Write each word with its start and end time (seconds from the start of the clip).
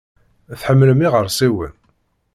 Tḥemmlem 0.59 0.99
iɣersiwen? 1.05 1.73